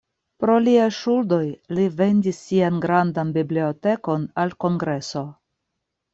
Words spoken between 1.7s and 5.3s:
li vendis sian grandan bibliotekon al Kongreso.